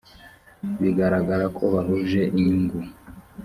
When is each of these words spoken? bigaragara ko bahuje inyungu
bigaragara 0.81 1.45
ko 1.57 1.63
bahuje 1.73 2.21
inyungu 2.39 2.77